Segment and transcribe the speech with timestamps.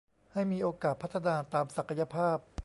[0.33, 2.37] ให้มีโอกาสพัฒนาตามศักยภาพ